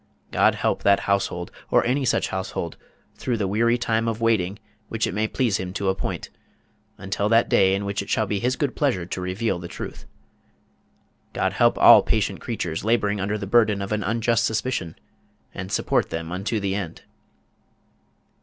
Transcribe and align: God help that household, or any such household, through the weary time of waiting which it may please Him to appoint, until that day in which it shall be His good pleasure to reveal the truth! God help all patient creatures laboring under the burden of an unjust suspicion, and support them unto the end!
God 0.31 0.55
help 0.55 0.81
that 0.81 1.01
household, 1.01 1.51
or 1.69 1.85
any 1.85 2.05
such 2.05 2.29
household, 2.29 2.75
through 3.13 3.37
the 3.37 3.47
weary 3.47 3.77
time 3.77 4.07
of 4.07 4.19
waiting 4.19 4.57
which 4.89 5.05
it 5.05 5.13
may 5.13 5.27
please 5.27 5.57
Him 5.57 5.73
to 5.73 5.89
appoint, 5.89 6.31
until 6.97 7.29
that 7.29 7.49
day 7.49 7.75
in 7.75 7.85
which 7.85 8.01
it 8.01 8.09
shall 8.09 8.25
be 8.25 8.39
His 8.39 8.55
good 8.55 8.75
pleasure 8.75 9.05
to 9.05 9.21
reveal 9.21 9.59
the 9.59 9.67
truth! 9.67 10.05
God 11.33 11.53
help 11.53 11.77
all 11.77 12.01
patient 12.01 12.41
creatures 12.41 12.83
laboring 12.83 13.21
under 13.21 13.37
the 13.37 13.45
burden 13.45 13.79
of 13.79 13.91
an 13.91 14.01
unjust 14.01 14.43
suspicion, 14.45 14.95
and 15.53 15.71
support 15.71 16.09
them 16.09 16.31
unto 16.31 16.59
the 16.59 16.73
end! 16.73 17.03